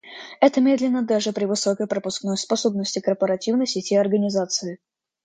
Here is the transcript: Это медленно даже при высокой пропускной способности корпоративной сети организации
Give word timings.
Это 0.39 0.61
медленно 0.61 1.03
даже 1.03 1.31
при 1.31 1.45
высокой 1.45 1.85
пропускной 1.85 2.35
способности 2.35 2.97
корпоративной 2.97 3.67
сети 3.67 3.95
организации 3.95 4.79